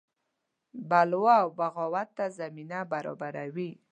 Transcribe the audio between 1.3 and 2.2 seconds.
او بغاوت